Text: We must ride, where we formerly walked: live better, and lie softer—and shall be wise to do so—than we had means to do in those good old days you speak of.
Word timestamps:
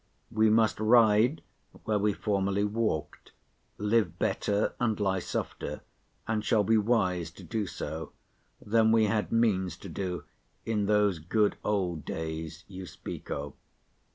We 0.31 0.49
must 0.49 0.79
ride, 0.79 1.43
where 1.83 1.99
we 1.99 2.11
formerly 2.13 2.63
walked: 2.63 3.33
live 3.77 4.17
better, 4.17 4.73
and 4.79 4.99
lie 4.99 5.19
softer—and 5.19 6.43
shall 6.43 6.63
be 6.63 6.75
wise 6.75 7.29
to 7.29 7.43
do 7.43 7.67
so—than 7.67 8.91
we 8.91 9.03
had 9.05 9.31
means 9.31 9.77
to 9.77 9.89
do 9.89 10.23
in 10.65 10.87
those 10.87 11.19
good 11.19 11.55
old 11.63 12.03
days 12.03 12.63
you 12.67 12.87
speak 12.87 13.29
of. 13.29 13.53